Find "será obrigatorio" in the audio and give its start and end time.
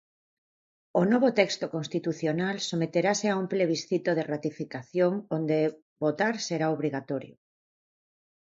6.47-7.35